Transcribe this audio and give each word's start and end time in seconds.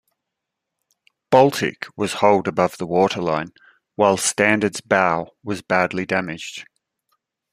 "Baltic" 1.29 1.85
was 1.95 2.13
holed 2.13 2.47
above 2.47 2.79
the 2.79 2.87
waterline 2.87 3.53
while 3.93 4.17
"Standard"s 4.17 4.81
bow 4.81 5.29
was 5.43 5.61
badly 5.61 6.07
damaged. 6.07 6.65